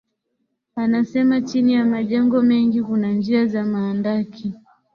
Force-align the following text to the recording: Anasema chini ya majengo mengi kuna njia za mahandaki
Anasema 0.75 1.41
chini 1.41 1.73
ya 1.73 1.85
majengo 1.85 2.41
mengi 2.41 2.81
kuna 2.83 3.11
njia 3.11 3.45
za 3.45 3.63
mahandaki 3.63 4.53